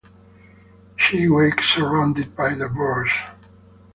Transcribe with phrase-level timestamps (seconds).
[0.95, 3.11] She wakes surrounded by birds.